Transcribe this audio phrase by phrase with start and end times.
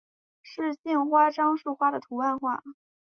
[0.41, 2.63] 是县花樟树花的图案化。